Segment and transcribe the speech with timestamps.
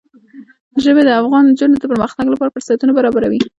[0.83, 3.41] ژبې د افغان نجونو د پرمختګ لپاره فرصتونه برابروي.